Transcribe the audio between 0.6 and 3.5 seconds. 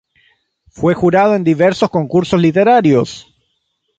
Fue jurado en diversos concursos literarios.